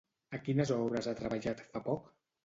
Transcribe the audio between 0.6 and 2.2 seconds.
obres ha treballat fa poc?